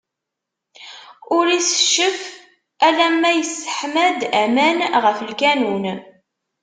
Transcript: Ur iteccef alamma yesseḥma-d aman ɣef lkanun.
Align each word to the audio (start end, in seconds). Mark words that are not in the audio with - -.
Ur 1.35 1.45
iteccef 1.57 2.19
alamma 2.87 3.29
yesseḥma-d 3.33 4.21
aman 4.43 4.79
ɣef 5.03 5.17
lkanun. 5.29 5.85